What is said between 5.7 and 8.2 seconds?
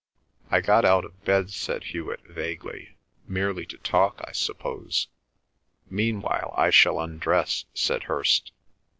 "Meanwhile I shall undress," said